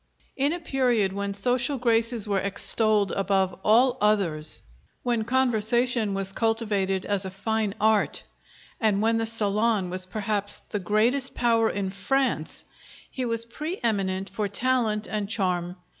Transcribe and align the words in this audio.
In 0.35 0.51
a 0.51 0.59
period 0.59 1.13
when 1.13 1.35
social 1.35 1.77
graces 1.77 2.27
were 2.27 2.39
extolled 2.39 3.11
above 3.11 3.53
all 3.63 3.99
others, 4.01 4.63
when 5.03 5.23
conversation 5.23 6.15
was 6.15 6.31
cultivated 6.31 7.05
as 7.05 7.23
a 7.23 7.29
fine 7.29 7.75
art, 7.79 8.23
and 8.79 9.03
when 9.03 9.19
the 9.19 9.27
salon 9.27 9.91
was 9.91 10.07
perhaps 10.07 10.59
the 10.59 10.79
greatest 10.79 11.35
power 11.35 11.69
in 11.69 11.91
France, 11.91 12.65
he 13.11 13.25
was 13.25 13.45
pre 13.45 13.79
eminent 13.83 14.27
for 14.27 14.47
talent 14.47 15.05
and 15.05 15.29
charm. 15.29 15.75